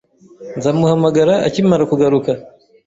Nzaguhamagara 0.57 1.33
akimara 1.47 1.83
kugaruka 1.91 2.31